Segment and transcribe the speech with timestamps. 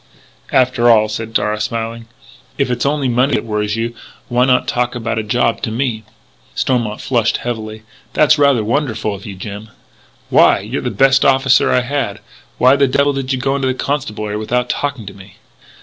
[0.51, 2.07] "After all," said Darragh, smiling,
[2.57, 3.93] "if it's only money that worries you,
[4.29, 6.03] why not talk about a job to me!"
[6.55, 7.83] Stormont flushed heavily:
[8.13, 9.69] "That's rather wonderful of you, Jim"
[10.31, 10.57] "Why?
[10.61, 12.19] You're the best officer I had.
[12.57, 15.35] Why the devil did you go into the Constabulary without talking to me?"